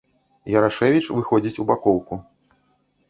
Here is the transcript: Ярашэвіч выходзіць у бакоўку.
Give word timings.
Ярашэвіч 0.59 1.03
выходзіць 1.17 1.55
у 1.65 1.69
бакоўку. 1.73 2.21